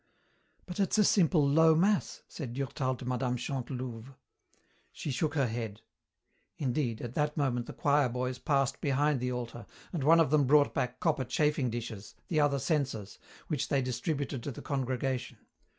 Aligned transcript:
"But 0.65 0.79
it's 0.79 0.97
a 0.97 1.03
simple 1.03 1.47
low 1.47 1.75
mass," 1.75 2.23
said 2.27 2.53
Durtal 2.55 2.95
to 2.95 3.05
Mme. 3.05 3.35
Chantelouve. 3.35 4.15
She 4.91 5.11
shook 5.11 5.35
her 5.35 5.45
head. 5.45 5.81
Indeed, 6.57 7.01
at 7.03 7.13
that 7.13 7.37
moment 7.37 7.67
the 7.67 7.73
choir 7.73 8.09
boys 8.09 8.39
passed 8.39 8.81
behind 8.81 9.19
the 9.19 9.31
altar 9.31 9.67
and 9.93 10.03
one 10.03 10.19
of 10.19 10.31
them 10.31 10.47
brought 10.47 10.73
back 10.73 10.99
copper 10.99 11.23
chafing 11.25 11.69
dishes, 11.69 12.15
the 12.29 12.39
other, 12.39 12.57
censers, 12.57 13.19
which 13.47 13.67
they 13.67 13.83
distributed 13.83 14.41
to 14.41 14.51
the 14.51 14.63
congregation. 14.63 15.37